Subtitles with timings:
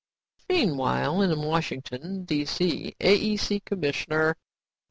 [0.49, 4.35] "Meanwhile, in Washington, AEC commissioner...."